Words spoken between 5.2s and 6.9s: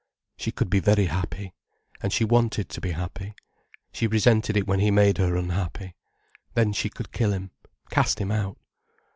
unhappy. Then she